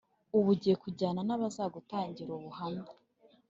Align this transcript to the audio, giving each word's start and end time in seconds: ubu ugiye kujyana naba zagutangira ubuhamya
ubu 0.37 0.49
ugiye 0.55 0.75
kujyana 0.83 1.19
naba 1.27 1.45
zagutangira 1.55 2.31
ubuhamya 2.39 2.89